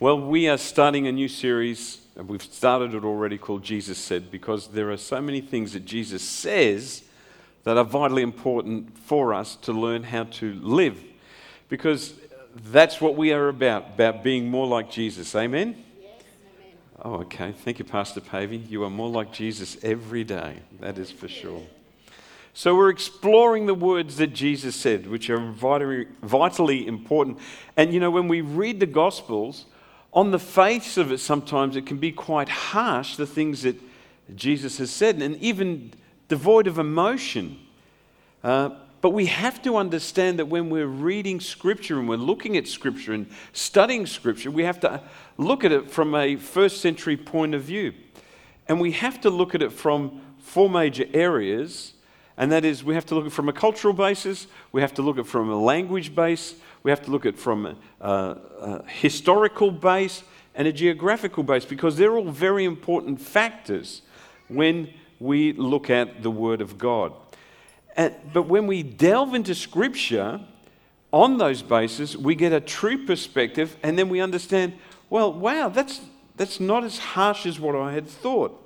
[0.00, 4.30] Well, we are starting a new series, and we've started it already called Jesus Said,
[4.30, 7.02] because there are so many things that Jesus says
[7.64, 10.98] that are vitally important for us to learn how to live.
[11.68, 12.14] Because
[12.72, 15.34] that's what we are about, about being more like Jesus.
[15.34, 15.84] Amen?
[16.00, 16.12] Yes,
[16.56, 16.76] amen.
[17.02, 17.52] Oh, okay.
[17.52, 18.56] Thank you, Pastor Pavey.
[18.56, 20.60] You are more like Jesus every day.
[20.80, 21.60] That is for sure.
[22.54, 27.38] So, we're exploring the words that Jesus said, which are vitally, vitally important.
[27.76, 29.66] And you know, when we read the Gospels,
[30.12, 33.80] on the face of it, sometimes it can be quite harsh, the things that
[34.34, 35.92] Jesus has said, and even
[36.28, 37.58] devoid of emotion.
[38.42, 42.68] Uh, but we have to understand that when we're reading Scripture and we're looking at
[42.68, 45.02] Scripture and studying Scripture, we have to
[45.38, 47.94] look at it from a first century point of view.
[48.68, 51.94] And we have to look at it from four major areas.
[52.36, 54.94] And that is, we have to look at it from a cultural basis, we have
[54.94, 58.08] to look at it from a language base, we have to look at from a,
[58.08, 60.22] a historical base
[60.54, 64.02] and a geographical base, because they're all very important factors
[64.48, 64.88] when
[65.20, 67.12] we look at the Word of God.
[67.96, 70.40] And, but when we delve into Scripture
[71.12, 74.72] on those bases, we get a true perspective, and then we understand,
[75.08, 76.00] well, wow, that's,
[76.36, 78.56] that's not as harsh as what I had thought.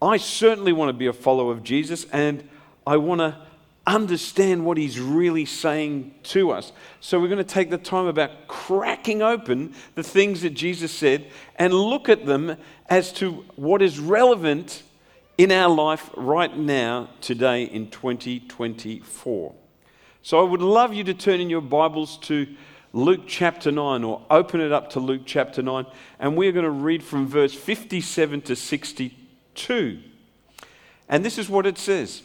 [0.00, 2.48] I certainly want to be a follower of Jesus, and
[2.86, 3.36] I want to
[3.86, 6.72] understand what he's really saying to us.
[7.00, 11.26] So we're going to take the time about cracking open the things that Jesus said
[11.56, 12.56] and look at them
[12.88, 14.82] as to what is relevant
[15.38, 19.54] in our life right now, today in 2024.
[20.22, 22.46] So I would love you to turn in your Bibles to
[22.92, 25.86] Luke chapter 9 or open it up to Luke chapter 9,
[26.18, 30.00] and we're going to read from verse 57 to 62.
[31.08, 32.22] And this is what it says.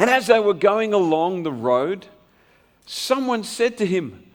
[0.00, 2.06] And as they were going along the road,
[2.86, 4.30] someone said to him,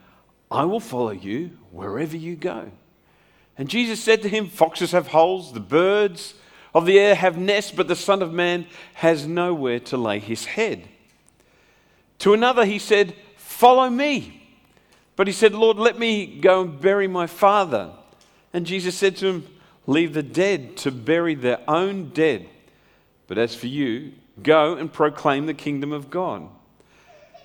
[0.51, 2.71] I will follow you wherever you go.
[3.57, 6.35] And Jesus said to him, Foxes have holes, the birds
[6.75, 10.45] of the air have nests, but the Son of Man has nowhere to lay his
[10.45, 10.87] head.
[12.19, 14.43] To another he said, Follow me.
[15.15, 17.91] But he said, Lord, let me go and bury my father.
[18.53, 19.47] And Jesus said to him,
[19.87, 22.49] Leave the dead to bury their own dead.
[23.25, 26.49] But as for you, go and proclaim the kingdom of God.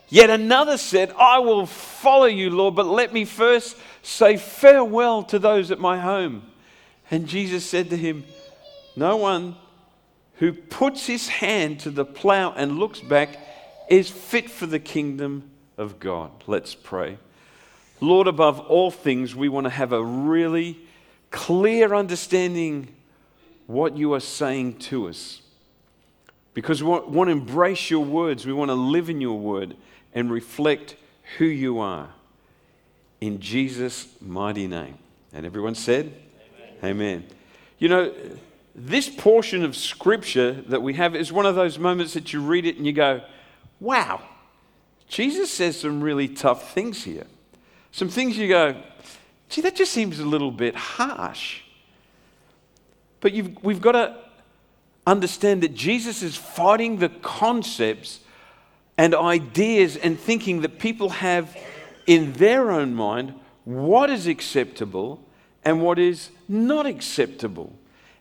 [0.08, 5.38] Yet another said, I will follow you, Lord, but let me first say farewell to
[5.38, 6.42] those at my home.
[7.10, 8.24] And Jesus said to him,
[8.96, 9.56] no one
[10.34, 13.38] who puts his hand to the plow and looks back
[13.88, 16.30] is fit for the kingdom of God.
[16.46, 17.18] Let's pray.
[18.00, 20.78] Lord, above all things, we want to have a really
[21.30, 22.88] clear understanding
[23.66, 25.42] what you are saying to us.
[26.60, 29.75] Because we want, to embrace your words, we want to live in your word
[30.15, 30.94] and reflect
[31.38, 32.10] who you are.
[33.19, 34.98] In Jesus' mighty name.
[35.32, 36.12] And everyone said,
[36.84, 36.91] Amen.
[36.91, 37.26] Amen.
[37.78, 38.15] You know,
[38.75, 42.66] this portion of scripture that we have is one of those moments that you read
[42.66, 43.22] it and you go,
[43.81, 44.21] wow,
[45.09, 47.27] Jesus says some really tough things here.
[47.91, 48.82] Some things you go,
[49.48, 51.62] gee, that just seems a little bit harsh.
[53.22, 53.32] But
[53.62, 54.19] we've got to
[55.06, 58.20] understand that Jesus is fighting the concepts
[58.98, 61.56] and ideas and thinking that people have
[62.06, 63.34] in their own mind
[63.64, 65.24] what is acceptable
[65.64, 67.72] and what is not acceptable.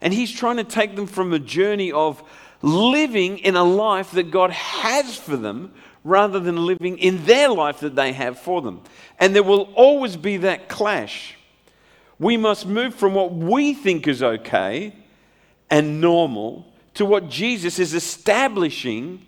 [0.02, 2.24] And he's trying to take them from a journey of
[2.62, 5.74] living in a life that God has for them
[6.04, 8.82] rather than living in their life that they have for them.
[9.20, 11.36] And there will always be that clash.
[12.18, 14.94] We must move from what we think is okay
[15.70, 19.26] and normal to what Jesus is establishing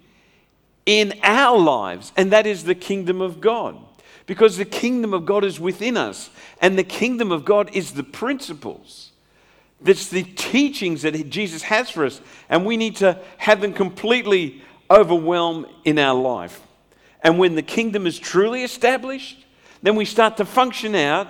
[0.85, 3.77] in our lives, and that is the kingdom of God.
[4.25, 6.29] Because the kingdom of God is within us,
[6.61, 9.11] and the kingdom of God is the principles.
[9.81, 14.61] That's the teachings that Jesus has for us, and we need to have them completely
[14.89, 16.61] overwhelm in our life.
[17.23, 19.45] And when the kingdom is truly established,
[19.81, 21.27] then we start to function out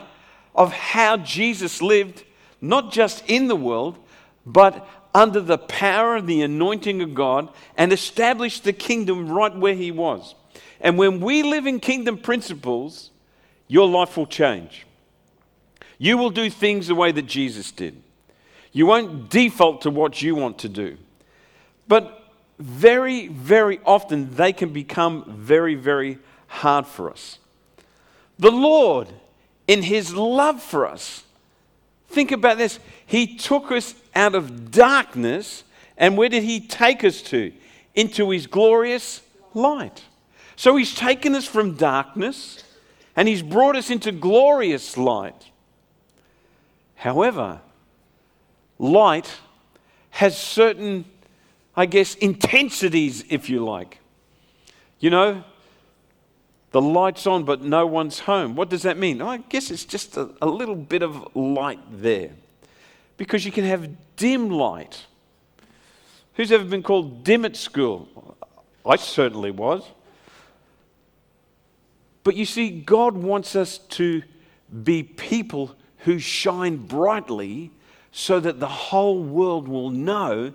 [0.53, 2.23] of how Jesus lived,
[2.59, 3.97] not just in the world,
[4.45, 9.75] but under the power of the anointing of God and established the kingdom right where
[9.75, 10.35] He was.
[10.79, 13.11] And when we live in kingdom principles,
[13.67, 14.85] your life will change.
[15.97, 18.01] You will do things the way that Jesus did.
[18.71, 20.97] You won't default to what you want to do.
[21.87, 22.23] But
[22.57, 27.37] very, very often they can become very, very hard for us.
[28.39, 29.09] The Lord,
[29.67, 31.23] in His love for us,
[32.11, 32.79] think about this.
[33.05, 35.63] He took us out of darkness,
[35.97, 37.51] and where did He take us to?
[37.95, 39.21] Into His glorious
[39.53, 40.03] light.
[40.55, 42.63] So He's taken us from darkness
[43.15, 45.49] and He's brought us into glorious light.
[46.95, 47.61] However,
[48.77, 49.31] light
[50.11, 51.05] has certain,
[51.75, 53.99] I guess, intensities, if you like.
[54.99, 55.43] You know,
[56.71, 58.55] the light's on, but no one's home.
[58.55, 59.21] What does that mean?
[59.21, 62.31] I guess it's just a, a little bit of light there.
[63.17, 65.05] Because you can have dim light.
[66.35, 68.37] Who's ever been called dim at school?
[68.85, 69.83] I certainly was.
[72.23, 74.23] But you see, God wants us to
[74.83, 77.71] be people who shine brightly
[78.11, 80.53] so that the whole world will know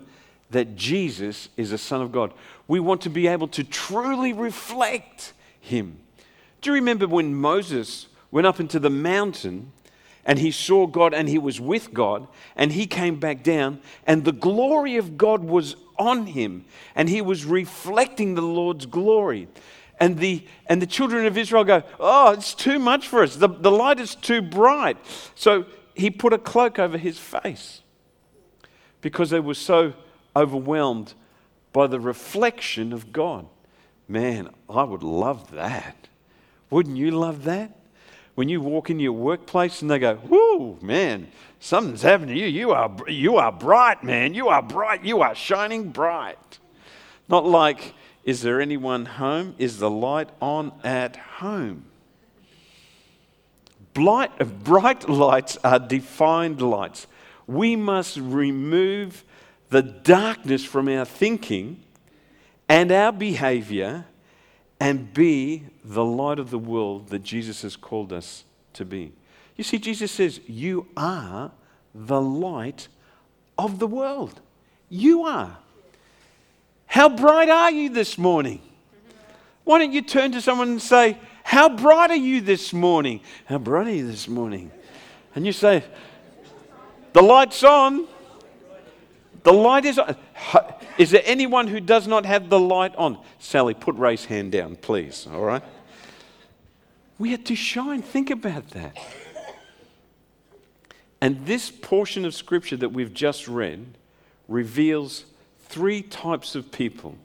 [0.49, 2.33] that Jesus is a Son of God.
[2.67, 5.99] We want to be able to truly reflect Him.
[6.67, 9.71] Remember when Moses went up into the mountain
[10.25, 14.25] and he saw God and he was with God and he came back down and
[14.25, 16.65] the glory of God was on him
[16.95, 19.47] and he was reflecting the Lord's glory?
[19.99, 23.35] and the, and the children of Israel go, Oh, it's too much for us.
[23.35, 24.97] The, the light is too bright.
[25.35, 25.65] So
[25.95, 27.81] he put a cloak over his face
[29.01, 29.93] because they were so
[30.35, 31.13] overwhelmed
[31.73, 33.47] by the reflection of God.
[34.07, 36.07] Man, I would love that.
[36.69, 37.71] Wouldn't you love that?
[38.35, 41.27] When you walk in your workplace and they go, Whoo, man,
[41.59, 42.47] something's happening to you.
[42.47, 44.33] You are, you are bright, man.
[44.33, 45.03] You are bright.
[45.03, 46.59] You are shining bright.
[47.27, 49.55] Not like, is there anyone home?
[49.57, 51.85] Is the light on at home?
[53.93, 57.07] Blight, bright lights are defined lights.
[57.47, 59.23] We must remove
[59.69, 61.81] the darkness from our thinking
[62.69, 64.05] and our behavior
[64.79, 69.11] and be the light of the world that Jesus has called us to be.
[69.55, 71.51] You see, Jesus says, You are
[71.93, 72.87] the light
[73.57, 74.39] of the world.
[74.89, 75.57] You are.
[76.85, 78.61] How bright are you this morning?
[79.63, 83.21] Why don't you turn to someone and say, How bright are you this morning?
[83.45, 84.71] How bright are you this morning?
[85.35, 85.83] And you say,
[87.13, 88.07] The light's on.
[89.43, 90.15] The light is on.
[90.97, 93.19] Is there anyone who does not have the light on?
[93.39, 95.27] Sally, put Ray's hand down, please.
[95.31, 95.63] All right?
[97.19, 98.01] We are to shine.
[98.01, 98.97] Think about that.
[101.21, 103.97] And this portion of scripture that we've just read
[104.47, 105.25] reveals
[105.59, 107.17] three types of people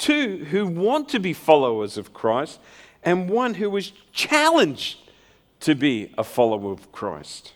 [0.00, 2.58] two who want to be followers of Christ,
[3.02, 4.98] and one who was challenged
[5.60, 7.52] to be a follower of Christ.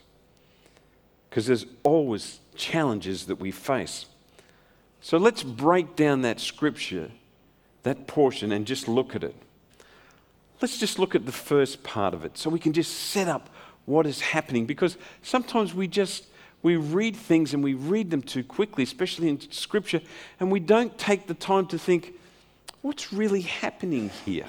[1.27, 4.05] Because there's always challenges that we face.
[5.01, 7.11] So let's break down that scripture,
[7.83, 9.35] that portion, and just look at it.
[10.61, 13.49] Let's just look at the first part of it so we can just set up
[13.85, 16.25] what is happening because sometimes we just
[16.65, 20.01] we read things and we read them too quickly, especially in Scripture,
[20.39, 22.15] and we don't take the time to think,
[22.81, 24.47] what's really happening here?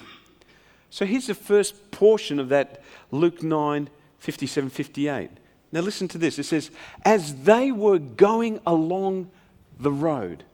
[0.88, 5.30] So here's the first portion of that Luke 9 57 58.
[5.72, 6.38] Now listen to this.
[6.38, 6.70] It says,
[7.04, 9.30] As they were going along
[9.78, 10.44] the road,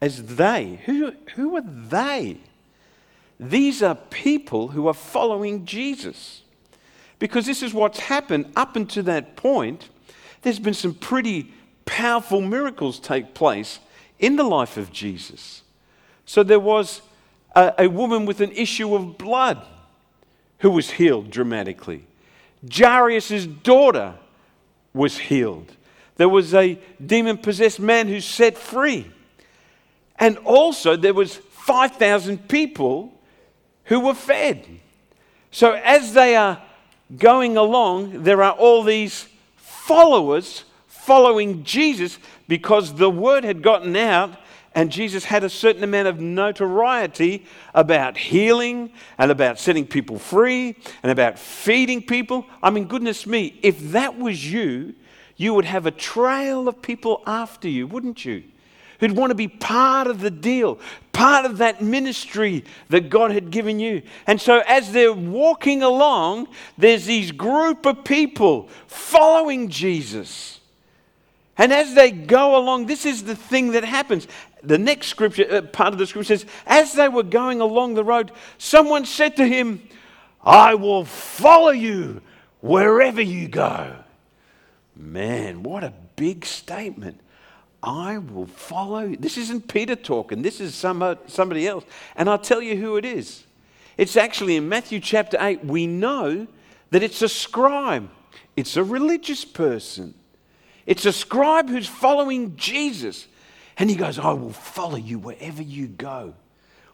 [0.00, 2.38] as they, who, who are they?
[3.38, 6.42] These are people who are following Jesus.
[7.18, 9.88] Because this is what's happened up until that point
[10.42, 11.52] there's been some pretty
[11.84, 13.78] powerful miracles take place
[14.18, 15.62] in the life of Jesus.
[16.26, 17.00] So there was
[17.54, 19.64] a, a woman with an issue of blood
[20.58, 22.06] who was healed dramatically.
[22.72, 24.14] Jairus' daughter
[24.94, 25.72] was healed.
[26.16, 29.10] There was a demon possessed man who set free.
[30.18, 33.12] And also there was 5,000 people
[33.84, 34.66] who were fed.
[35.50, 36.62] So as they are
[37.16, 44.38] going along, there are all these followers following Jesus because the word had gotten out
[44.74, 50.76] and Jesus had a certain amount of notoriety about healing and about setting people free
[51.02, 52.46] and about feeding people.
[52.62, 54.94] I mean, goodness me, if that was you,
[55.36, 58.44] you would have a trail of people after you, wouldn't you?
[59.02, 60.78] who'd want to be part of the deal,
[61.12, 64.00] part of that ministry that God had given you.
[64.28, 66.46] And so, as they're walking along,
[66.78, 70.60] there's these group of people following Jesus.
[71.58, 74.28] And as they go along, this is the thing that happens.
[74.62, 78.04] The next scripture, uh, part of the scripture says, as they were going along the
[78.04, 79.82] road, someone said to him,
[80.42, 82.22] I will follow you
[82.60, 83.96] wherever you go.
[84.94, 87.20] Man, what a big statement.
[87.82, 89.16] I will follow.
[89.16, 91.84] This isn't Peter talking, this is some, somebody else.
[92.14, 93.44] And I'll tell you who it is.
[93.96, 96.46] It's actually in Matthew chapter 8, we know
[96.90, 98.08] that it's a scribe,
[98.56, 100.14] it's a religious person.
[100.84, 103.28] It's a scribe who's following Jesus.
[103.82, 106.34] And he goes, I will follow you wherever you go.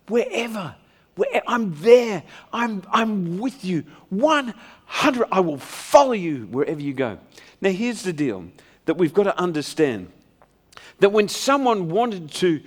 [0.07, 0.75] Wherever.
[1.16, 2.23] Where, I'm there.
[2.50, 3.85] I'm, I'm with you.
[4.09, 5.28] 100.
[5.30, 7.18] I will follow you wherever you go.
[7.61, 8.47] Now, here's the deal
[8.87, 10.11] that we've got to understand
[11.00, 12.62] that when someone wanted to,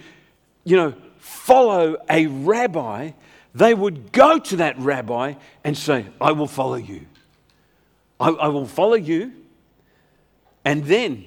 [0.66, 3.13] you know, follow a rabbi,
[3.56, 7.08] they would go to that rabbi and say, I will follow you.
[8.20, 9.34] I, I will follow you.
[10.63, 11.25] And then,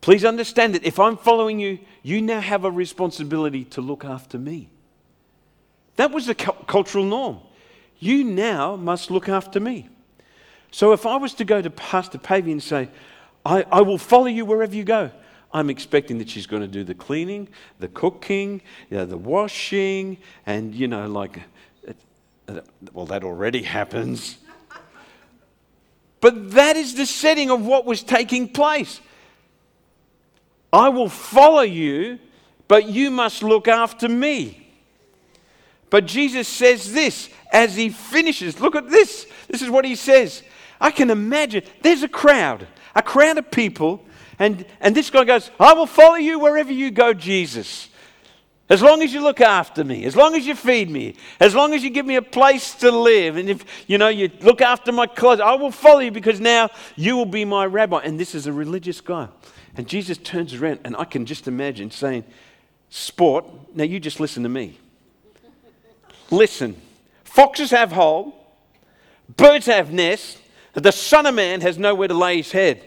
[0.00, 4.38] please understand that if I'm following you, you now have a responsibility to look after
[4.38, 4.68] me.
[5.96, 7.40] That was the cu- cultural norm.
[7.98, 9.88] You now must look after me.
[10.70, 12.90] So if I was to go to Pastor Pavey and say,
[13.44, 15.10] I, I will follow you wherever you go,
[15.52, 17.48] I'm expecting that she's going to do the cleaning,
[17.78, 18.60] the cooking,
[18.90, 21.40] you know, the washing, and, you know, like,
[21.88, 21.92] uh,
[22.48, 22.60] uh,
[22.92, 24.36] well, that already happens.
[26.20, 29.00] But that is the setting of what was taking place.
[30.72, 32.18] I will follow you,
[32.68, 34.66] but you must look after me.
[35.90, 38.60] But Jesus says this as he finishes.
[38.60, 39.26] Look at this.
[39.48, 40.42] This is what he says.
[40.80, 44.04] I can imagine there's a crowd, a crowd of people,
[44.38, 47.88] and, and this guy goes, I will follow you wherever you go, Jesus.
[48.68, 51.72] As long as you look after me, as long as you feed me, as long
[51.72, 54.90] as you give me a place to live, and if you know you look after
[54.90, 58.00] my clothes, I will follow you because now you will be my rabbi.
[58.02, 59.28] And this is a religious guy.
[59.76, 62.24] And Jesus turns around, and I can just imagine saying,
[62.90, 64.78] Sport, now you just listen to me.
[66.30, 66.76] Listen,
[67.24, 68.34] foxes have hole,
[69.36, 70.38] birds have nests,
[70.72, 72.82] the Son of Man has nowhere to lay his head.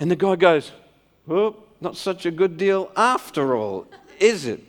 [0.00, 0.72] And the guy goes,
[1.26, 3.86] Well, not such a good deal after all
[4.20, 4.62] is it?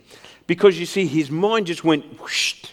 [0.46, 2.64] Because you see, his mind just went whoosh,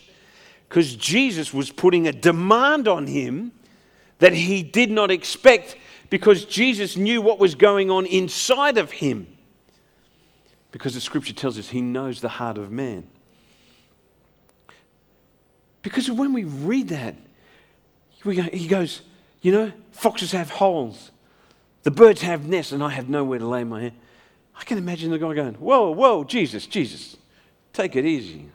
[0.67, 3.51] because Jesus was putting a demand on him
[4.19, 5.75] that he did not expect
[6.09, 9.27] because Jesus knew what was going on inside of him.
[10.71, 13.07] Because the scripture tells us he knows the heart of man.
[15.81, 17.15] Because when we read that,
[18.23, 19.01] he goes,
[19.41, 21.11] You know, foxes have holes,
[21.83, 23.93] the birds have nests, and I have nowhere to lay my head.
[24.59, 27.15] I can imagine the guy going, Whoa, whoa, Jesus, Jesus,
[27.73, 28.49] take it easy.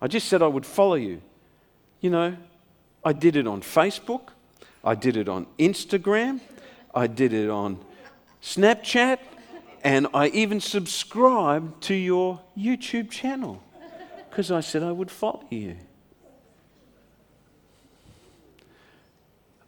[0.00, 1.22] I just said I would follow you.
[2.00, 2.36] You know,
[3.04, 4.28] I did it on Facebook,
[4.86, 6.40] I did it on Instagram,
[6.94, 7.84] I did it on
[8.40, 9.18] Snapchat,
[9.82, 13.60] and I even subscribed to your YouTube channel
[14.30, 15.76] because I said I would follow you.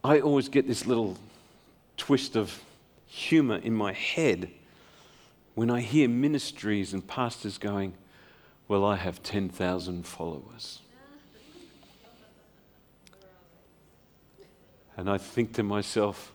[0.04, 1.18] I always get this little
[1.96, 2.62] twist of
[3.06, 4.48] humor in my head
[5.56, 7.94] when I hear ministries and pastors going,
[8.68, 10.80] Well, I have 10,000 followers.
[14.98, 16.32] And I think to myself,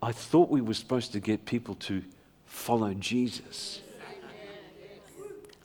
[0.00, 2.04] I thought we were supposed to get people to
[2.44, 3.80] follow Jesus.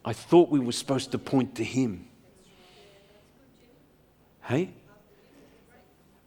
[0.03, 2.07] I thought we were supposed to point to Him.
[4.41, 4.71] Hey?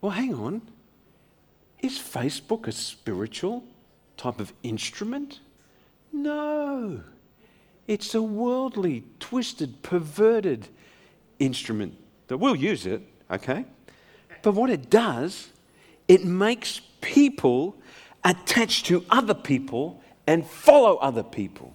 [0.00, 0.62] Well, hang on.
[1.80, 3.64] Is Facebook a spiritual
[4.16, 5.40] type of instrument?
[6.12, 7.02] No.
[7.88, 10.68] It's a worldly, twisted, perverted
[11.40, 11.97] instrument
[12.28, 13.02] that we'll use it,
[13.33, 13.64] okay?
[14.42, 15.49] But what it does,
[16.09, 17.77] it makes people
[18.25, 21.75] attach to other people and follow other people.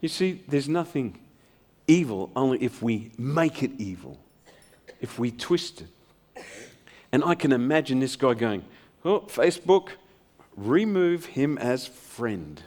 [0.00, 1.18] You see, there's nothing
[1.86, 4.18] evil only if we make it evil,
[5.00, 6.44] if we twist it.
[7.10, 8.64] And I can imagine this guy going,
[9.04, 9.90] Oh, Facebook,
[10.56, 12.62] remove him as friend.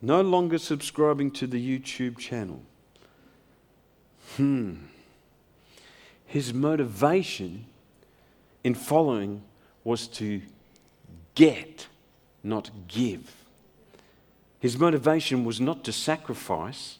[0.00, 2.62] No longer subscribing to the YouTube channel.
[4.36, 4.74] Hmm.
[6.26, 7.66] His motivation
[8.66, 9.44] in following
[9.84, 10.42] was to
[11.36, 11.86] get,
[12.42, 13.32] not give.
[14.58, 16.98] His motivation was not to sacrifice,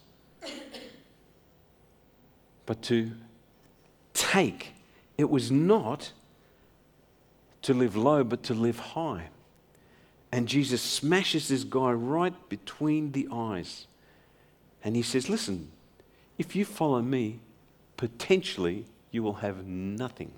[2.67, 3.11] but to
[4.15, 4.75] take.
[5.19, 6.13] It was not
[7.63, 9.31] to live low, but to live high.
[10.31, 13.89] And Jesus smashes this guy right between the eyes.
[14.85, 15.73] And he says, Listen,
[16.39, 17.41] if you follow me,
[17.97, 20.31] potentially you will have nothing.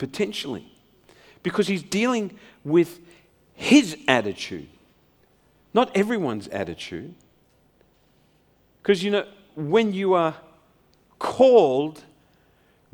[0.00, 0.66] Potentially.
[1.42, 3.00] Because he's dealing with
[3.52, 4.68] his attitude,
[5.74, 7.14] not everyone's attitude.
[8.82, 10.34] Because, you know, when you are
[11.18, 12.02] called,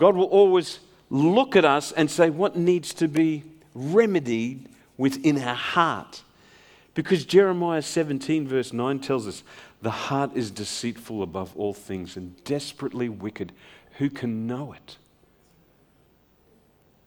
[0.00, 5.54] God will always look at us and say, What needs to be remedied within our
[5.54, 6.22] heart.
[6.94, 9.44] Because Jeremiah 17, verse 9 tells us
[9.80, 13.52] the heart is deceitful above all things and desperately wicked.
[13.98, 14.96] Who can know it?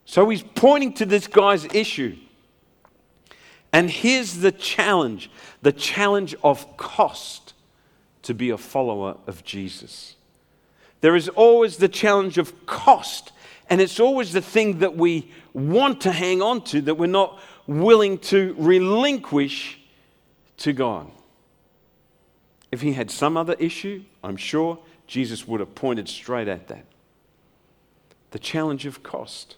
[0.09, 2.17] So he's pointing to this guy's issue.
[3.71, 5.29] And here's the challenge
[5.61, 7.53] the challenge of cost
[8.23, 10.15] to be a follower of Jesus.
[11.01, 13.33] There is always the challenge of cost,
[13.69, 17.39] and it's always the thing that we want to hang on to that we're not
[17.67, 19.79] willing to relinquish
[20.57, 21.11] to God.
[22.71, 26.85] If he had some other issue, I'm sure Jesus would have pointed straight at that.
[28.31, 29.55] The challenge of cost.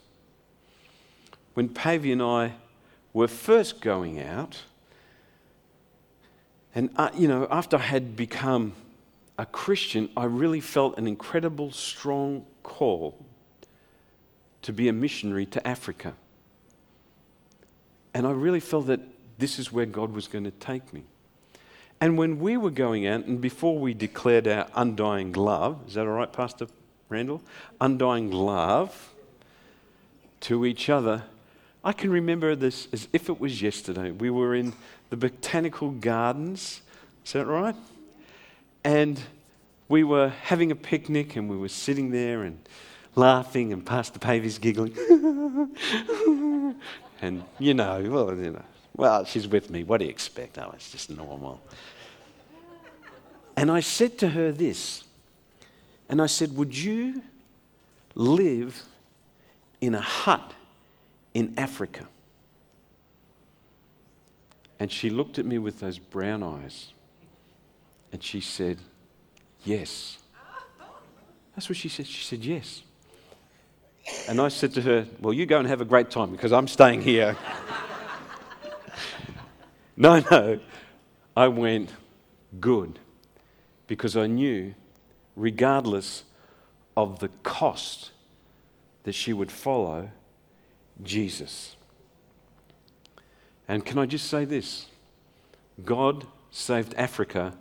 [1.53, 2.53] When Pavey and I
[3.13, 4.63] were first going out,
[6.73, 8.73] and uh, you know, after I had become
[9.37, 13.25] a Christian, I really felt an incredible, strong call
[14.61, 16.13] to be a missionary to Africa.
[18.13, 18.99] And I really felt that
[19.37, 21.03] this is where God was going to take me.
[21.99, 26.07] And when we were going out, and before we declared our undying love, is that
[26.07, 26.67] all right, Pastor
[27.09, 27.41] Randall?
[27.79, 29.13] Undying love
[30.41, 31.23] to each other,
[31.83, 34.11] I can remember this as if it was yesterday.
[34.11, 34.73] We were in
[35.09, 36.81] the botanical gardens,
[37.25, 37.75] is that right?
[38.83, 39.19] And
[39.89, 42.59] we were having a picnic and we were sitting there and
[43.15, 44.93] laughing, and Pastor Pavey's giggling.
[47.21, 48.63] and you know, well, you know,
[48.95, 49.83] well, she's with me.
[49.83, 50.57] What do you expect?
[50.57, 51.61] Oh, it's just normal.
[53.57, 55.03] And I said to her this,
[56.07, 57.21] and I said, Would you
[58.15, 58.83] live
[59.81, 60.53] in a hut
[61.33, 62.07] in Africa?
[64.79, 66.93] And she looked at me with those brown eyes
[68.11, 68.79] and she said,
[69.63, 70.17] Yes.
[71.55, 72.07] That's what she said.
[72.07, 72.81] She said, Yes.
[74.27, 76.67] And I said to her, Well, you go and have a great time because I'm
[76.67, 77.37] staying here.
[79.95, 80.59] no, no.
[81.37, 81.91] I went,
[82.59, 82.99] Good.
[83.87, 84.73] Because I knew,
[85.35, 86.23] regardless
[86.97, 88.11] of the cost,
[89.03, 90.09] that she would follow
[91.03, 91.75] Jesus.
[93.67, 94.87] And can I just say this?
[95.83, 97.53] God saved Africa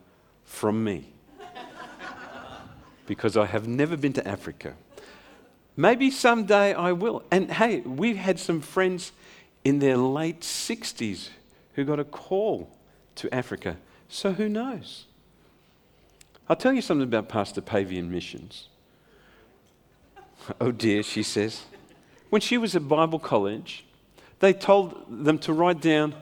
[0.45, 1.13] from me
[3.07, 4.75] because I have never been to Africa.
[5.77, 7.23] Maybe someday I will.
[7.31, 9.13] And hey, we've had some friends
[9.65, 11.29] in their late 60s
[11.75, 12.69] who got a call
[13.17, 13.77] to Africa.
[14.09, 15.05] So who knows?
[16.49, 18.69] I'll tell you something about Pastor Pavey and missions.
[20.61, 21.65] Oh dear, she says.
[22.31, 23.85] When she was at Bible college,
[24.39, 26.15] they told them to write down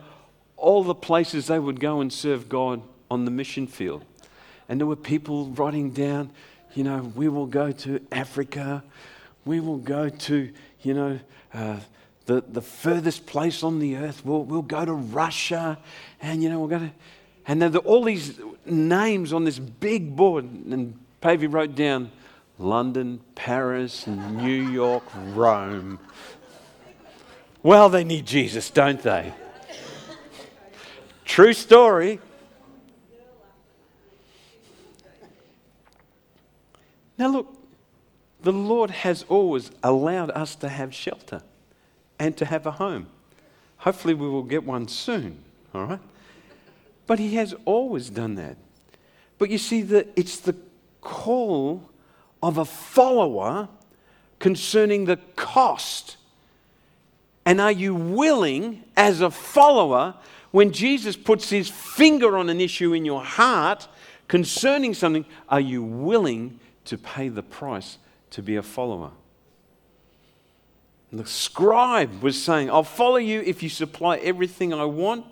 [0.57, 4.03] all the places they would go and serve God on the mission field.
[4.67, 6.31] And there were people writing down,
[6.73, 8.83] you know, we will go to Africa,
[9.45, 11.19] we will go to, you know,
[11.53, 11.77] uh,
[12.25, 14.23] the, the furthest place on the earth.
[14.23, 15.79] We'll, we'll go to Russia,
[16.21, 16.91] and, you know, we'll go to.
[17.47, 20.45] And there are all these names on this big board.
[20.45, 22.11] And Pavey wrote down
[22.59, 25.97] London, Paris, New York, Rome.
[27.63, 29.33] Well, they need Jesus, don't they?
[31.23, 32.19] True story.
[37.17, 37.53] Now, look,
[38.41, 41.41] the Lord has always allowed us to have shelter
[42.17, 43.07] and to have a home.
[43.77, 45.43] Hopefully, we will get one soon,
[45.73, 45.99] all right?
[47.07, 48.57] But He has always done that.
[49.37, 50.55] But you see, that it's the
[51.01, 51.88] call
[52.41, 53.67] of a follower
[54.39, 56.17] concerning the cost.
[57.45, 60.15] And are you willing, as a follower,
[60.51, 63.87] when Jesus puts his finger on an issue in your heart
[64.27, 67.99] concerning something, are you willing to pay the price
[68.31, 69.11] to be a follower.
[71.11, 75.25] The scribe was saying, I'll follow you if you supply everything I want.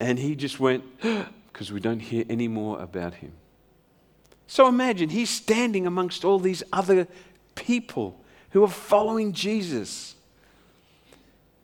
[0.00, 0.84] And he just went,
[1.52, 3.32] because we don't hear any more about him.
[4.46, 7.06] So imagine he's standing amongst all these other
[7.54, 8.18] people
[8.50, 10.14] who are following Jesus.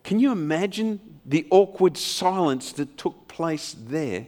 [0.03, 4.27] Can you imagine the awkward silence that took place there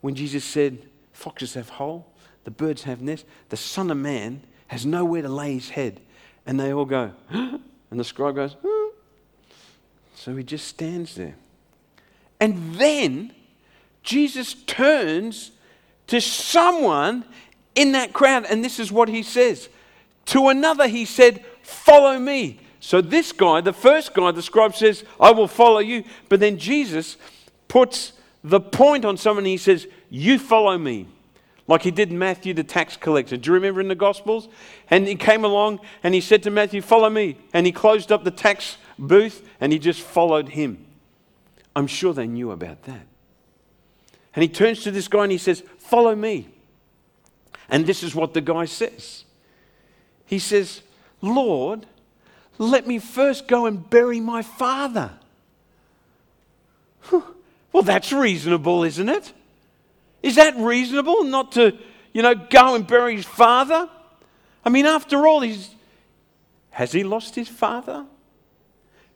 [0.00, 0.78] when Jesus said,
[1.12, 2.06] Foxes have hole,
[2.44, 6.00] the birds have nest, The Son of Man has nowhere to lay his head.
[6.46, 8.96] And they all go, and the scribe goes, hmm.
[10.14, 11.34] so he just stands there.
[12.40, 13.32] And then
[14.02, 15.52] Jesus turns
[16.08, 17.24] to someone
[17.74, 19.68] in that crowd, and this is what he says.
[20.26, 22.58] To another, he said, Follow me.
[22.80, 26.02] So this guy, the first guy, the scribe says, I will follow you.
[26.28, 27.16] But then Jesus
[27.68, 28.12] puts
[28.42, 31.06] the point on someone, he says, You follow me.
[31.68, 33.36] like he did Matthew the tax collector.
[33.36, 34.48] Do you remember in the Gospels?
[34.90, 37.38] And he came along and he said to Matthew, Follow me.
[37.52, 40.84] And he closed up the tax booth and he just followed him.
[41.74, 43.06] I'm sure they knew about that.
[44.34, 46.48] And he turns to this guy and he says, Follow me.
[47.68, 49.24] And this is what the guy says
[50.26, 50.82] He says,
[51.20, 51.86] Lord,
[52.58, 55.12] let me first go and bury my father.
[57.72, 59.32] Well, that's reasonable, isn't it?
[60.22, 61.76] Is that reasonable not to,
[62.12, 63.88] you know, go and bury his father?
[64.64, 65.74] I mean, after all, he's,
[66.70, 68.04] has he lost his father?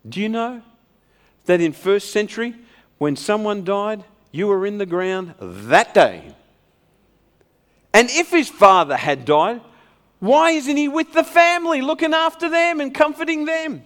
[0.09, 0.63] Do you know
[1.45, 2.55] that in first century,
[2.99, 4.05] when someone died,
[4.37, 6.35] you were in the ground that day?
[7.93, 9.63] And if his father had died,
[10.19, 13.83] why isn't he with the family, looking after them and comforting them?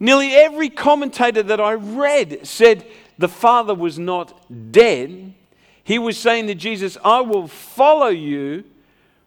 [0.00, 2.86] Nearly every commentator that I read said
[3.18, 5.34] the father was not dead,
[5.82, 8.64] he was saying to Jesus, I will follow you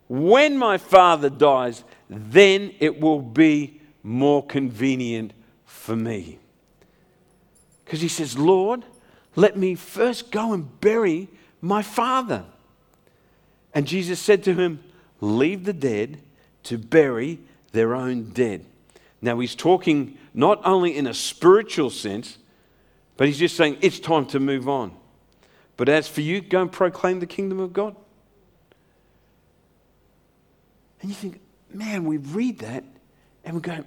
[0.07, 5.33] when my father dies, then it will be more convenient
[5.65, 6.39] for me.
[7.83, 8.85] Because he says, Lord,
[9.35, 11.29] let me first go and bury
[11.61, 12.45] my father.
[13.73, 14.83] And Jesus said to him,
[15.21, 16.19] Leave the dead
[16.63, 17.39] to bury
[17.71, 18.65] their own dead.
[19.21, 22.37] Now he's talking not only in a spiritual sense,
[23.17, 24.91] but he's just saying it's time to move on.
[25.77, 27.95] But as for you, go and proclaim the kingdom of God.
[31.01, 31.39] And you think,
[31.71, 32.83] man, we read that
[33.43, 33.83] and we go,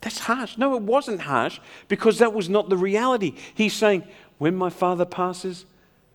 [0.00, 0.56] that's harsh.
[0.58, 3.34] No, it wasn't harsh because that was not the reality.
[3.54, 4.06] He's saying,
[4.38, 5.66] when my father passes,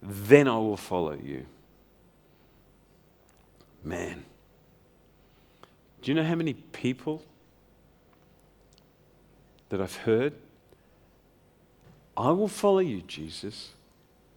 [0.01, 1.45] then I will follow you.
[3.83, 4.23] Man.
[6.01, 7.23] Do you know how many people
[9.69, 10.33] that I've heard?
[12.15, 13.71] I will follow you, Jesus,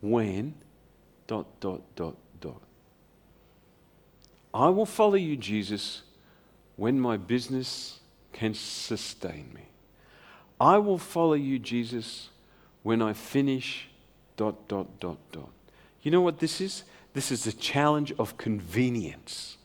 [0.01, 0.55] when
[1.27, 2.63] dot, dot, dot, dot.
[4.55, 6.03] I will follow you, Jesus,
[6.77, 8.01] when my business
[8.33, 9.63] can sustain me.
[10.61, 12.31] I will follow you, Jesus,
[12.87, 13.89] when I finish
[14.37, 15.51] dot, dot, dot, dot.
[16.03, 16.85] You know what this is?
[17.15, 19.57] This is the challenge of convenience.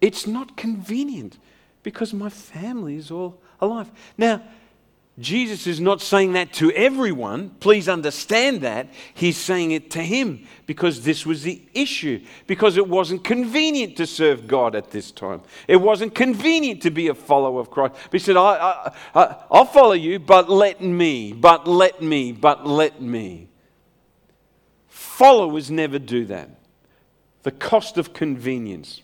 [0.00, 1.36] It's not convenient
[1.82, 3.90] because my family is all alive.
[4.16, 4.40] Now,
[5.18, 7.50] Jesus is not saying that to everyone.
[7.60, 8.88] Please understand that.
[9.14, 14.06] He's saying it to him because this was the issue, because it wasn't convenient to
[14.06, 15.40] serve God at this time.
[15.68, 17.94] It wasn't convenient to be a follower of Christ.
[17.94, 22.66] But he said, I, I, I'll follow you, but let me, but let me, but
[22.66, 23.48] let me.
[24.88, 26.50] Followers never do that.
[27.42, 29.00] The cost of convenience.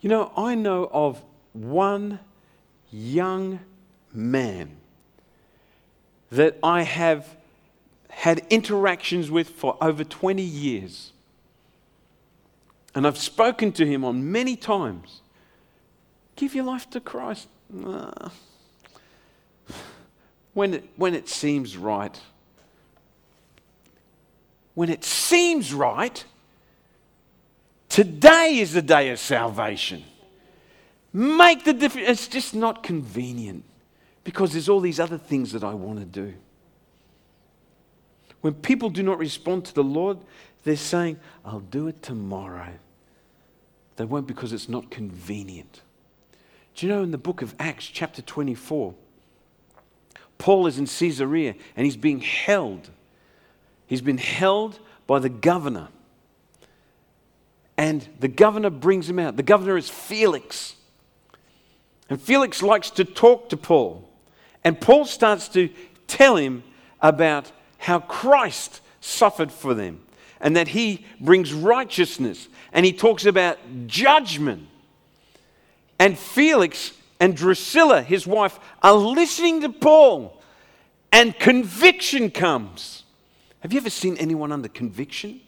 [0.00, 2.20] You know, I know of one
[2.90, 3.60] young
[4.16, 4.76] man
[6.30, 7.36] that I have
[8.08, 11.12] had interactions with for over 20 years.
[12.94, 15.20] And I've spoken to him on many times.
[16.34, 17.48] Give your life to Christ.
[20.54, 22.18] When it, when it seems right.
[24.72, 26.24] When it seems right,
[27.90, 30.02] today is the day of salvation.
[31.12, 32.08] Make the difference.
[32.08, 33.64] It's just not convenient
[34.26, 36.34] because there's all these other things that I want to do.
[38.40, 40.18] When people do not respond to the Lord,
[40.64, 42.72] they're saying, I'll do it tomorrow.
[43.94, 45.80] They won't because it's not convenient.
[46.74, 48.94] Do you know in the book of Acts, chapter 24,
[50.38, 52.90] Paul is in Caesarea and he's being held.
[53.86, 55.86] He's been held by the governor.
[57.76, 59.36] And the governor brings him out.
[59.36, 60.74] The governor is Felix.
[62.10, 64.05] And Felix likes to talk to Paul.
[64.66, 65.70] And Paul starts to
[66.08, 66.64] tell him
[67.00, 70.00] about how Christ suffered for them
[70.40, 72.48] and that he brings righteousness.
[72.72, 74.66] And he talks about judgment.
[76.00, 80.42] And Felix and Drusilla, his wife, are listening to Paul,
[81.12, 83.04] and conviction comes.
[83.60, 85.42] Have you ever seen anyone under conviction?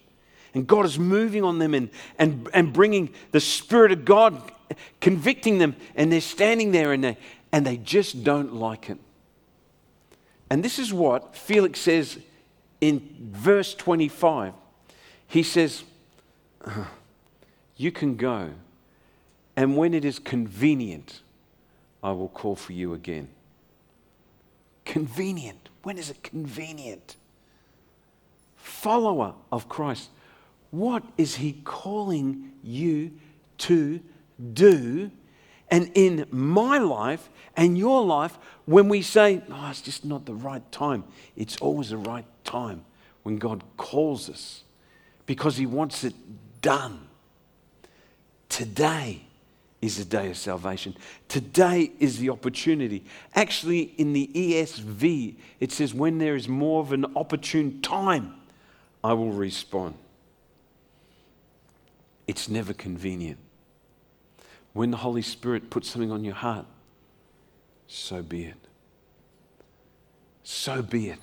[0.54, 4.52] And God is moving on them and, and, and bringing the Spirit of God,
[5.00, 7.18] convicting them, and they're standing there and they,
[7.50, 8.98] and they just don't like it.
[10.50, 12.18] And this is what Felix says
[12.80, 14.54] in verse 25.
[15.26, 15.84] He says,
[16.64, 16.84] uh-huh,
[17.76, 18.50] You can go,
[19.56, 21.20] and when it is convenient,
[22.02, 23.28] I will call for you again.
[24.84, 25.68] Convenient.
[25.82, 27.16] When is it convenient?
[28.56, 30.10] Follower of Christ.
[30.70, 33.12] What is he calling you
[33.58, 34.00] to
[34.52, 35.10] do?
[35.70, 40.34] And in my life and your life, when we say, oh, it's just not the
[40.34, 41.04] right time,
[41.36, 42.84] it's always the right time
[43.22, 44.64] when God calls us.
[45.26, 46.14] because He wants it
[46.62, 47.06] done.
[48.48, 49.26] Today
[49.80, 50.96] is the day of salvation.
[51.28, 53.04] Today is the opportunity.
[53.34, 58.34] Actually, in the ESV, it says, when there is more of an opportune time,
[59.04, 59.94] I will respond.
[62.26, 63.38] It's never convenient.
[64.72, 66.66] When the Holy Spirit puts something on your heart,
[67.86, 68.68] so be it.
[70.42, 71.18] So be it.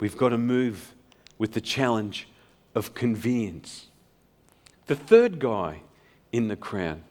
[0.00, 0.94] We've got to move
[1.38, 2.28] with the challenge
[2.74, 3.86] of convenience.
[4.86, 5.82] The third guy
[6.32, 7.02] in the crowd,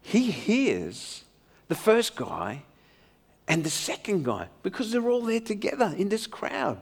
[0.00, 1.24] he hears
[1.68, 2.62] the first guy
[3.46, 6.78] and the second guy because they're all there together in this crowd.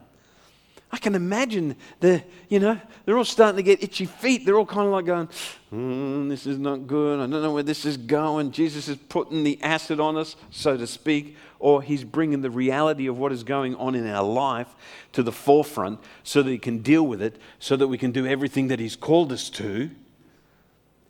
[0.92, 4.44] I can imagine the, you know, they're all starting to get itchy feet.
[4.44, 5.29] They're all kind of like going,
[5.72, 7.20] mm, this is not good.
[7.20, 8.50] I don't know where this is going.
[8.50, 13.07] Jesus is putting the acid on us, so to speak, or he's bringing the reality
[13.07, 14.68] of what is going on in our life
[15.12, 18.26] to the forefront so that he can deal with it, so that we can do
[18.26, 19.90] everything that he's called us to.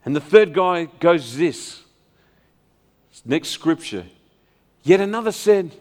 [0.05, 1.83] And the third guy goes this.
[3.25, 4.07] Next scripture.
[4.83, 5.73] Yet another said,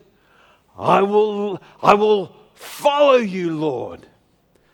[0.77, 4.05] I will, I will Follow you, Lord.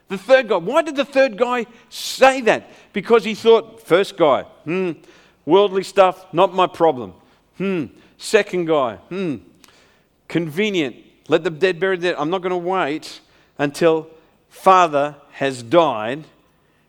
[0.08, 0.58] The third guy.
[0.58, 2.72] Why did the third guy say that?
[2.94, 4.94] Because he thought, first guy, hmm,
[5.46, 7.14] worldly stuff, not my problem.
[7.58, 7.86] Hmm,
[8.18, 9.36] second guy, hmm,
[10.28, 10.96] convenient.
[11.28, 12.16] Let the dead bury the dead.
[12.18, 13.22] I'm not going to wait
[13.60, 14.10] until
[14.50, 16.24] father has died.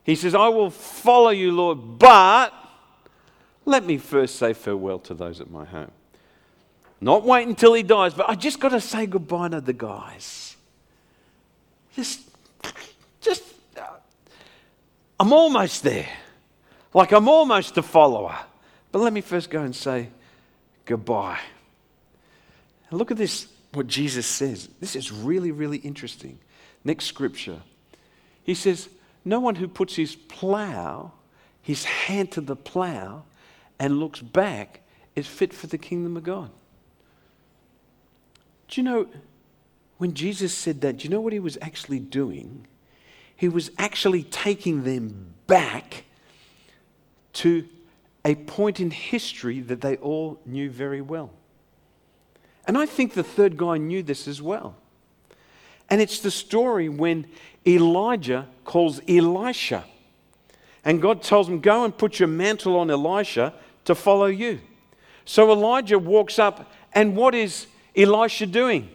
[0.03, 2.55] He says, I will follow you, Lord, but
[3.67, 5.91] let me first say farewell to those at my home.
[7.03, 10.46] Not wait until he dies, but I just got to say goodbye to the guys.
[11.97, 12.21] Just,
[13.23, 13.43] just,
[13.77, 13.87] uh,
[15.19, 16.09] I'm almost there.
[16.93, 18.37] Like I'm almost a follower.
[18.93, 20.11] But let me first go and say
[20.85, 21.41] goodbye.
[22.91, 24.69] And look at this, what Jesus says.
[24.79, 26.39] This is really, really interesting.
[26.85, 27.63] Next scripture.
[28.45, 28.91] He says,
[29.25, 31.13] No one who puts his plow,
[31.63, 33.25] his hand to the plow,
[33.79, 34.83] and looks back
[35.15, 36.51] is fit for the kingdom of God.
[38.69, 39.09] Do you know
[39.99, 42.67] when Jesus said that, do you know what he was actually doing?
[43.35, 46.05] He was actually taking them back
[47.35, 47.67] to
[48.25, 51.31] a point in history that they all knew very well.
[52.67, 54.75] And I think the third guy knew this as well.
[55.89, 57.27] And it's the story when
[57.67, 59.85] Elijah calls Elisha.
[60.85, 63.55] And God tells him, Go and put your mantle on Elisha
[63.85, 64.61] to follow you.
[65.25, 68.89] So Elijah walks up, and what is Elisha doing?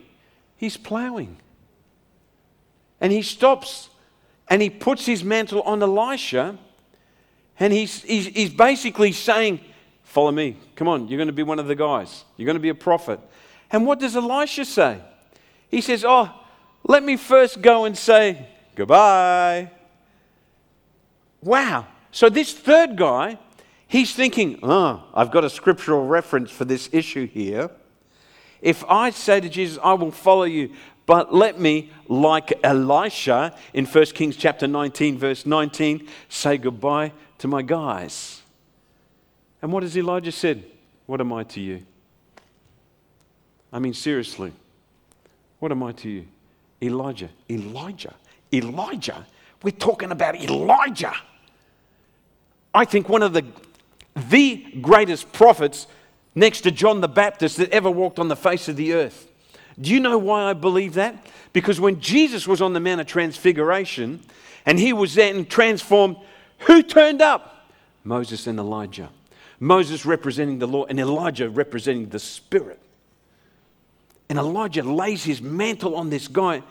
[0.62, 1.38] He's plowing.
[3.02, 3.90] And he stops
[4.48, 6.56] and he puts his mantle on Elisha
[7.60, 9.60] and he's, he's, he's basically saying,
[10.04, 10.58] Follow me.
[10.76, 12.26] Come on, you're going to be one of the guys.
[12.38, 13.20] You're going to be a prophet.
[13.72, 15.02] And what does Elisha say?
[15.70, 16.32] He says, Oh,
[16.84, 19.72] let me first go and say goodbye.
[21.42, 21.88] Wow.
[22.12, 23.40] So this third guy,
[23.88, 27.72] he's thinking, Oh, I've got a scriptural reference for this issue here.
[28.62, 30.72] If I say to Jesus, I will follow you,
[31.06, 37.48] but let me, like Elisha in 1 Kings chapter 19, verse 19, say goodbye to
[37.48, 38.42] my guys.
[39.62, 40.64] And what has Elijah said?
[41.06, 41.86] What am I to you?
[43.74, 44.52] I mean, seriously,
[45.60, 46.28] what am I to you?
[46.82, 48.14] Elijah, Elijah,
[48.54, 49.26] Elijah.
[49.64, 51.14] We're talking about Elijah.
[52.74, 53.46] I think one of the,
[54.30, 55.88] the greatest prophets
[56.36, 59.28] next to John the Baptist that ever walked on the face of the earth.
[59.80, 61.28] Do you know why I believe that?
[61.54, 64.22] Because when Jesus was on the Mount of Transfiguration
[64.66, 66.18] and he was then transformed,
[66.60, 67.70] who turned up?
[68.04, 69.10] Moses and Elijah.
[69.60, 72.80] Moses representing the law and Elijah representing the Spirit.
[74.30, 76.64] And Elijah lays his mantle on this guy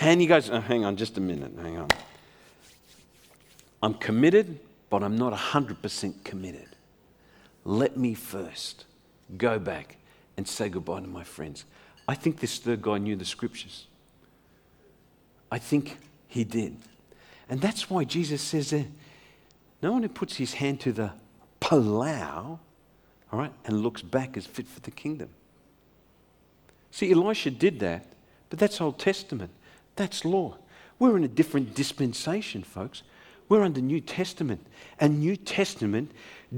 [0.00, 1.88] and he goes, oh, Hang on just a minute, hang on.
[3.82, 4.58] I'm committed,
[4.90, 6.68] but I'm not 100% committed.
[7.64, 8.86] Let me first
[9.36, 9.96] go back
[10.36, 11.64] and say goodbye to my friends.
[12.08, 13.86] I think this third guy knew the scriptures.
[15.50, 16.76] I think he did.
[17.48, 18.86] And that's why Jesus says that
[19.82, 21.12] no one who puts his hand to the
[21.60, 22.58] plow,
[23.30, 25.28] all right, and looks back is fit for the kingdom.
[26.90, 28.06] See, Elisha did that,
[28.50, 29.50] but that's Old Testament.
[29.96, 30.56] That's law.
[30.98, 33.02] We're in a different dispensation, folks.
[33.48, 34.66] We're under New Testament.
[34.98, 36.12] And New Testament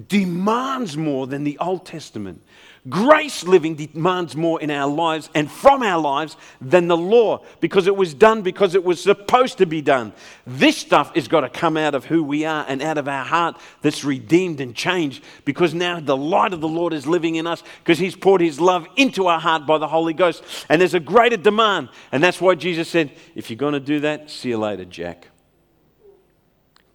[0.09, 2.43] demands more than the Old Testament.
[2.89, 7.87] Grace living demands more in our lives and from our lives than the law because
[7.87, 10.13] it was done because it was supposed to be done.
[10.47, 13.25] This stuff has got to come out of who we are and out of our
[13.25, 17.47] heart that's redeemed and changed because now the light of the Lord is living in
[17.47, 20.45] us because He's poured His love into our heart by the Holy Ghost.
[20.69, 21.89] And there's a greater demand.
[22.13, 25.29] And that's why Jesus said, if you're going to do that, see you later, Jack.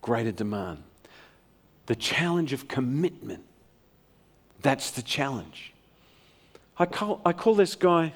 [0.01, 0.83] Greater demand.
[1.85, 3.43] The challenge of commitment.
[4.62, 5.73] That's the challenge.
[6.77, 8.13] I call, I call this guy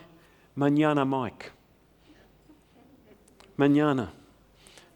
[0.56, 1.52] Manana Mike.
[3.58, 4.12] Manana.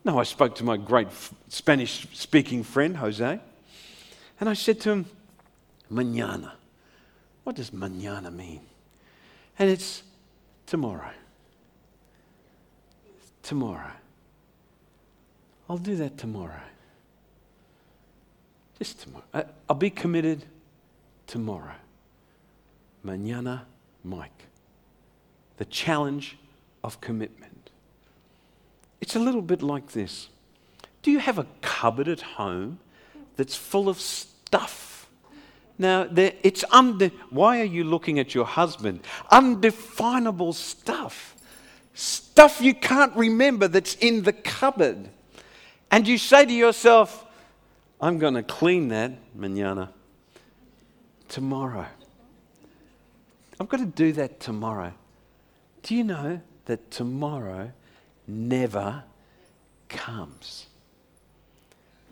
[0.06, 1.08] No, I spoke to my great
[1.50, 3.40] Spanish speaking friend, Jose,
[4.40, 5.06] and I said to him,
[5.90, 6.54] Manana.
[7.44, 8.62] What does manana mean?
[9.58, 10.04] And it's
[10.66, 11.12] tomorrow.
[13.42, 13.92] Tomorrow.
[15.70, 16.62] I'll do that tomorrow.
[18.78, 19.24] Just tomorrow.
[19.34, 20.46] Uh, I'll be committed
[21.26, 21.76] tomorrow.
[23.04, 23.66] Manana
[24.04, 24.44] Mike.
[25.58, 26.38] The challenge
[26.84, 27.72] of commitment.
[29.02, 30.30] It's a little bit like this.
[31.02, 32.80] Do you have a cupboard at home
[33.36, 35.08] that's full of stuff?
[35.80, 39.02] Now, it's unde- why are you looking at your husband?
[39.32, 41.36] Undefinable stuff.
[41.94, 45.10] Stuff you can't remember that's in the cupboard.
[45.92, 47.27] And you say to yourself,
[48.00, 49.92] I'm going to clean that manana
[51.28, 51.88] tomorrow.
[53.60, 54.94] I've got to do that tomorrow.
[55.82, 57.72] Do you know that tomorrow
[58.28, 59.04] never
[59.90, 60.68] comes?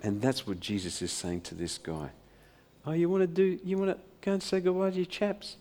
[0.02, 2.10] And that's what Jesus is saying to this guy.
[2.86, 5.58] Oh, you want to do, you want to go and say goodbye to your chaps?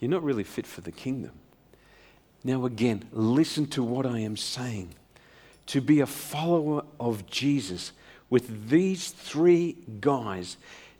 [0.00, 1.32] You're not really fit for the kingdom.
[2.42, 4.94] Now, again, listen to what I am saying.
[5.66, 7.92] To be a follower of Jesus
[8.30, 10.56] with these three guys,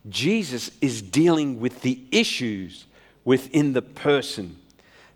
[0.09, 2.85] Jesus is dealing with the issues
[3.25, 4.57] within the person.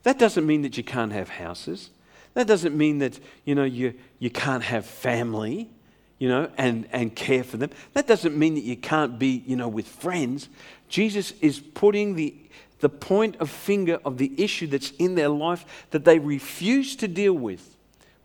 [0.03, 1.91] That doesn't mean that you can't have houses.
[2.33, 5.69] That doesn't mean that, you know, you, you can't have family,
[6.17, 7.69] you know, and, and care for them.
[7.93, 10.49] That doesn't mean that you can't be, you know, with friends.
[10.89, 12.36] Jesus is putting the,
[12.79, 17.07] the point of finger of the issue that's in their life that they refuse to
[17.07, 17.77] deal with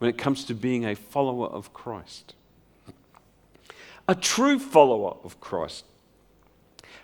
[0.03, 2.35] when it comes to being a follower of Christ.
[4.09, 5.85] A true follower of Christ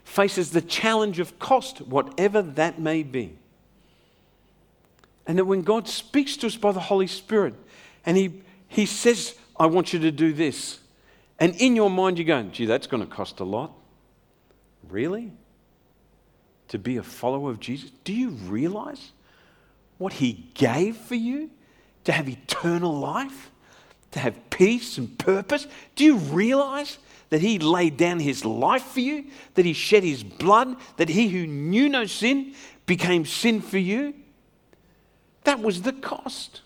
[0.02, 3.38] faces the challenge of cost, whatever that may be.
[5.28, 7.54] And that when God speaks to us by the Holy Spirit
[8.04, 10.80] and He, he says, I want you to do this,
[11.38, 13.74] and in your mind you're going, gee, that's going to cost a lot.
[14.88, 15.30] Really?
[16.70, 17.92] To be a follower of Jesus?
[18.02, 19.12] Do you realize
[19.98, 21.50] what He gave for you
[22.08, 23.50] to have eternal life?
[24.12, 25.66] To have peace and purpose?
[25.94, 26.96] Do you realize
[27.28, 31.28] that he laid down his life for you, that he shed his blood, that he
[31.28, 32.54] who knew no sin
[32.86, 34.14] became sin for you.
[35.44, 36.62] That was the cost.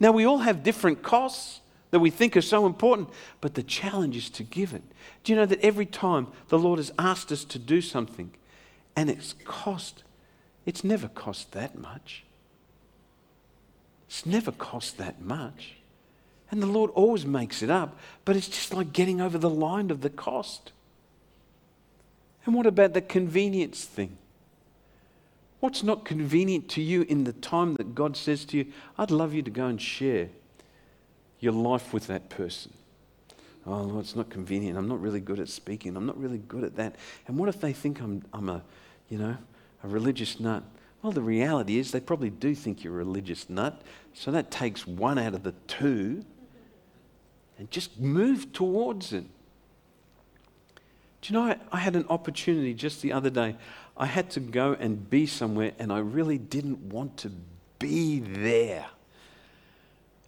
[0.00, 1.60] Now, we all have different costs
[1.90, 3.10] that we think are so important,
[3.42, 4.82] but the challenge is to give it.
[5.24, 8.32] Do you know that every time the Lord has asked us to do something
[8.96, 10.04] and it's cost,
[10.64, 12.24] it's never cost that much?
[14.12, 15.76] It's never cost that much.
[16.50, 17.96] And the Lord always makes it up,
[18.26, 20.70] but it's just like getting over the line of the cost.
[22.44, 24.18] And what about the convenience thing?
[25.60, 28.66] What's not convenient to you in the time that God says to you,
[28.98, 30.28] I'd love you to go and share
[31.40, 32.74] your life with that person?
[33.66, 34.76] Oh, Lord, it's not convenient.
[34.76, 35.96] I'm not really good at speaking.
[35.96, 36.96] I'm not really good at that.
[37.26, 38.62] And what if they think I'm, I'm a,
[39.08, 39.38] you know,
[39.82, 40.64] a religious nut?
[41.02, 43.82] Well, the reality is they probably do think you're a religious nut.
[44.14, 46.24] So that takes one out of the two
[47.58, 49.24] and just move towards it.
[51.22, 53.54] Do you know, I, had an opportunity just the other day.
[53.96, 57.30] I had to go and be somewhere, and I really didn't want to
[57.78, 58.86] be there.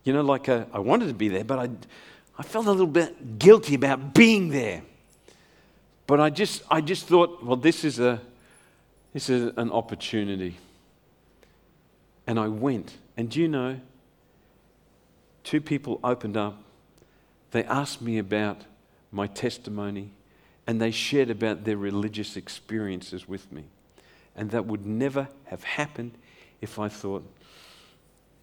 [0.04, 1.70] You know, like uh, I wanted to be there, but I,
[2.38, 4.82] I felt a little bit guilty about being there.
[6.06, 8.20] But I just, I just thought, well, this is, a,
[9.12, 10.56] this is an opportunity.
[12.26, 12.96] And I went.
[13.16, 13.80] And do you know,
[15.42, 16.64] two people opened up
[17.54, 18.62] they asked me about
[19.12, 20.10] my testimony
[20.66, 23.62] and they shared about their religious experiences with me.
[24.34, 26.18] And that would never have happened
[26.60, 27.24] if I thought,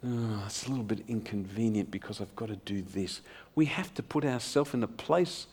[0.06, 3.20] oh, it's a little bit inconvenient because I've got to do this.
[3.54, 5.48] We have to put ourselves in a place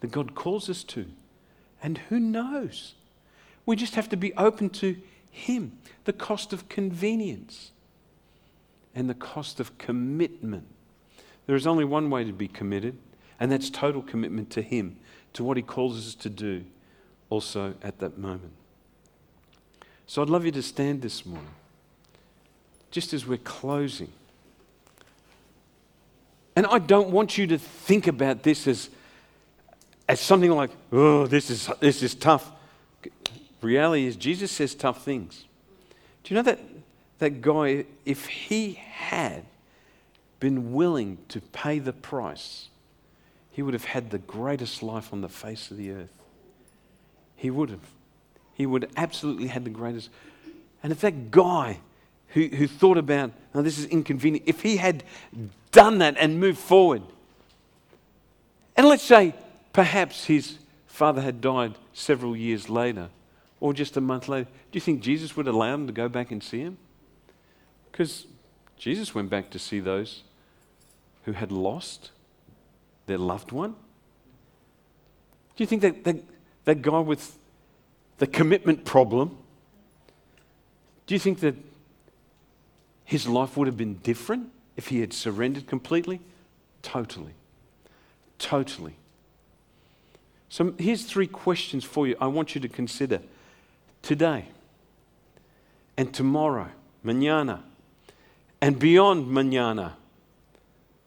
[0.00, 1.06] that God calls us to.
[1.82, 2.92] And who knows?
[3.64, 4.98] We just have to be open to
[5.30, 7.70] Him, the cost of convenience
[8.94, 10.66] and the cost of commitment.
[11.46, 12.98] There is only one way to be committed,
[13.38, 14.96] and that's total commitment to Him,
[15.34, 16.64] to what He calls us to do
[17.30, 18.52] also at that moment.
[20.06, 21.54] So I'd love you to stand this morning,
[22.90, 24.10] just as we're closing.
[26.56, 28.90] And I don't want you to think about this as,
[30.08, 32.50] as something like, oh, this is, this is tough.
[33.60, 35.44] Reality is, Jesus says tough things.
[36.22, 36.60] Do you know that,
[37.18, 39.44] that guy, if he had
[40.40, 42.68] been willing to pay the price,
[43.50, 46.12] he would have had the greatest life on the face of the earth.
[47.34, 47.80] He would have.
[48.54, 50.10] He would have absolutely had the greatest.
[50.82, 51.80] And if that guy
[52.28, 55.02] who, who thought about, oh, this is inconvenient, if he had
[55.72, 57.02] done that and moved forward,
[58.76, 59.34] and let's say
[59.72, 63.08] perhaps his father had died several years later
[63.60, 66.30] or just a month later, do you think Jesus would allow him to go back
[66.30, 66.78] and see him?
[67.90, 68.26] Because
[68.76, 70.22] Jesus went back to see those
[71.24, 72.10] who had lost
[73.06, 73.72] their loved one.
[75.56, 76.16] Do you think that, that,
[76.64, 77.36] that guy with
[78.18, 79.36] the commitment problem,
[81.06, 81.56] do you think that
[83.04, 86.20] his life would have been different if he had surrendered completely?
[86.82, 87.32] Totally.
[88.38, 88.94] Totally.
[90.48, 93.20] So here's three questions for you I want you to consider
[94.02, 94.46] today
[95.96, 96.68] and tomorrow,
[97.04, 97.60] mañana,
[98.60, 99.92] and beyond mañana.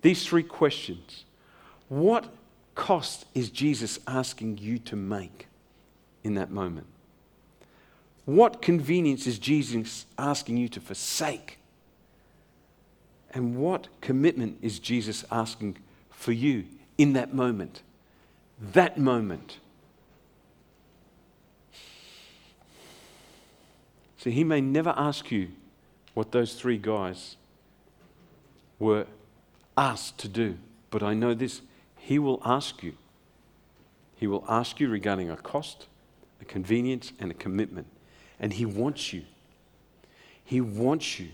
[0.02, 1.26] These three questions.
[1.88, 2.26] What
[2.76, 5.48] cost is Jesus asking you to make
[6.24, 6.88] in that moment?
[8.26, 11.58] What convenience is Jesus asking you to forsake?
[13.34, 15.78] And what commitment is Jesus asking
[16.10, 16.66] for you
[16.98, 17.82] in that moment?
[18.60, 19.58] That moment.
[24.22, 25.48] See, he may never ask you
[26.14, 27.38] what those three guys
[28.78, 29.08] were
[29.76, 30.60] asked to do,
[30.92, 31.62] but I know this
[31.98, 32.94] he will ask you.
[34.16, 35.88] He will ask you regarding a cost,
[36.40, 37.88] a convenience, and a commitment.
[38.40, 39.24] And he wants you.
[40.46, 41.30] He wants you.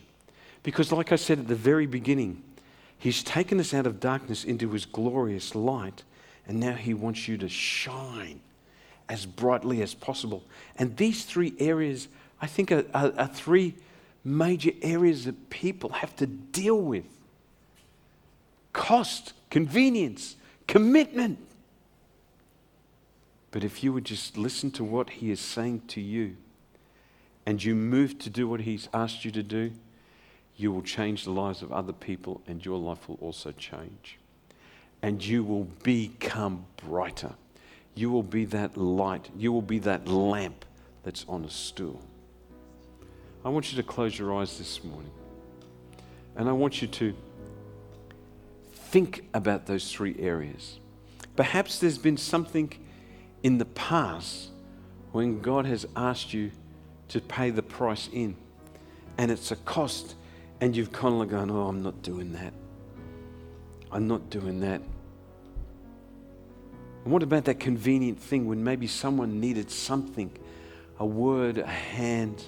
[0.64, 2.42] Because, like I said at the very beginning,
[2.98, 6.04] he's taken us out of darkness into his glorious light,
[6.48, 8.40] and now he wants you to shine
[9.10, 10.44] as brightly as possible.
[10.78, 12.08] And these three areas
[12.42, 13.76] I think, are, are, are three
[14.24, 17.06] major areas that people have to deal with
[18.74, 20.36] cost, convenience,
[20.68, 21.40] commitment.
[23.52, 26.36] But if you would just listen to what he is saying to you
[27.46, 29.72] and you move to do what he's asked you to do,
[30.58, 34.20] you will change the lives of other people and your life will also change.
[35.02, 37.34] And you will become brighter.
[37.96, 39.30] You will be that light.
[39.36, 40.66] You will be that lamp
[41.04, 42.02] that's on a stool.
[43.46, 45.12] I want you to close your eyes this morning.
[46.36, 47.16] And I want you to
[48.74, 50.80] think about those three areas.
[51.36, 52.72] Perhaps there's been something
[53.44, 54.50] in the past
[55.12, 56.52] when God has asked you
[57.10, 58.36] to pay the price in,
[59.18, 60.16] and it's a cost,
[60.60, 62.54] and you've kind of gone, Oh, I'm not doing that.
[63.92, 64.82] I'm not doing that.
[67.04, 70.30] And what about that convenient thing when maybe someone needed something,
[71.00, 72.44] a word, a hand?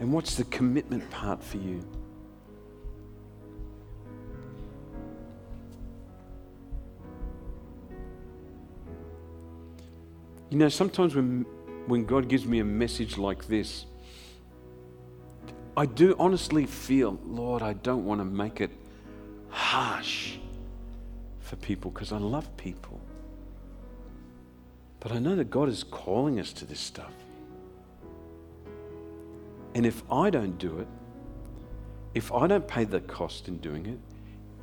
[0.00, 1.84] And what's the commitment part for you?
[10.48, 11.44] You know, sometimes when,
[11.86, 13.84] when God gives me a message like this,
[15.76, 18.70] I do honestly feel, Lord, I don't want to make it
[19.50, 20.38] harsh
[21.40, 23.00] for people because I love people.
[24.98, 27.12] But I know that God is calling us to this stuff.
[29.74, 30.88] And if I don't do it,
[32.14, 33.98] if I don't pay the cost in doing it,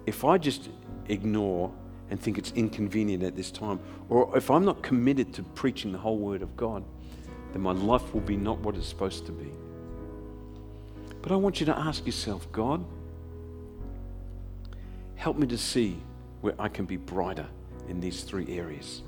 [0.05, 0.69] if I just
[1.07, 1.71] ignore
[2.09, 3.79] and think it's inconvenient at this time,
[4.09, 6.83] or if I'm not committed to preaching the whole Word of God,
[7.53, 9.51] then my life will be not what it's supposed to be.
[11.21, 12.85] But I want you to ask yourself, God,
[15.15, 15.97] help me to see
[16.41, 17.47] where I can be brighter
[17.89, 19.01] in these three areas.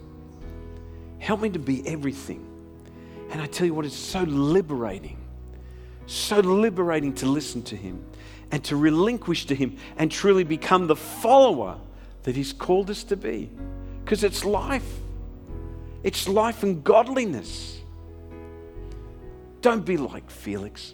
[1.19, 2.45] Help me to be everything.
[3.31, 5.18] And I tell you what, it's so liberating
[6.09, 8.03] so liberating to listen to Him
[8.51, 11.77] and to relinquish to Him and truly become the follower
[12.23, 13.49] that He's called us to be.
[14.03, 14.89] Because it's life,
[16.03, 17.79] it's life and godliness.
[19.61, 20.93] Don't be like Felix.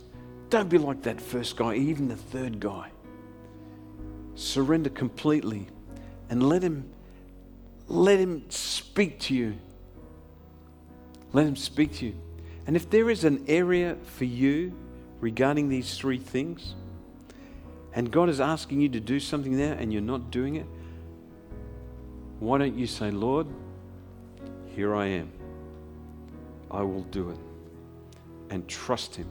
[0.50, 2.90] Don't be like that first guy, even the third guy.
[4.36, 5.68] Surrender completely
[6.30, 6.90] and let him
[7.88, 9.56] let him speak to you.
[11.32, 12.16] Let him speak to you.
[12.68, 14.74] And if there is an area for you
[15.26, 16.76] regarding these three things,
[17.96, 20.68] and God is asking you to do something there and you're not doing it,
[22.40, 23.48] why don't you say, Lord,
[24.76, 25.32] here I am.
[26.70, 27.40] I will do it.
[28.52, 29.28] And trust Him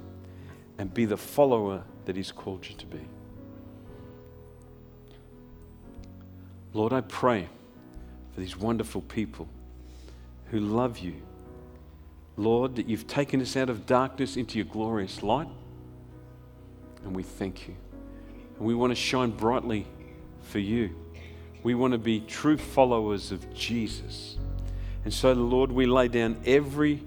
[0.78, 3.06] and be the follower that He's called you to be.
[6.72, 7.48] Lord, I pray
[8.32, 9.46] for these wonderful people
[10.46, 11.14] who love you.
[12.36, 15.46] Lord, that you've taken us out of darkness into your glorious light.
[17.04, 17.74] And we thank you.
[18.58, 19.86] And we want to shine brightly
[20.42, 20.94] for you.
[21.62, 24.36] We want to be true followers of Jesus.
[25.04, 27.02] And so, Lord, we lay down every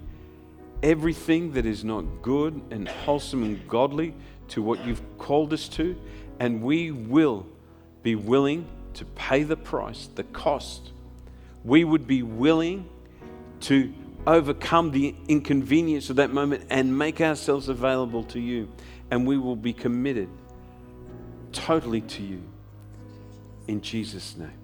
[0.82, 4.14] everything that is not good and wholesome and godly
[4.48, 5.96] to what you've called us to,
[6.38, 7.46] and we will
[8.02, 10.92] be willing to pay the price, the cost.
[11.64, 12.88] We would be willing
[13.60, 13.92] to
[14.26, 18.68] overcome the inconvenience of that moment and make ourselves available to you.
[19.10, 20.28] And we will be committed
[21.52, 22.42] totally to you.
[23.66, 24.58] In Jesus' name.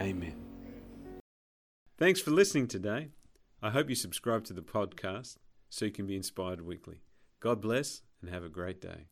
[0.00, 0.34] Amen.
[1.98, 3.08] Thanks for listening today.
[3.62, 5.36] I hope you subscribe to the podcast
[5.68, 7.02] so you can be inspired weekly.
[7.40, 9.10] God bless and have a great day.